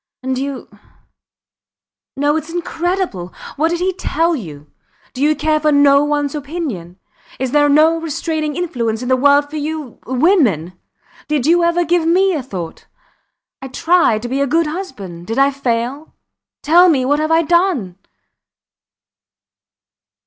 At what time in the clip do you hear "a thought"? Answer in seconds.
12.33-12.87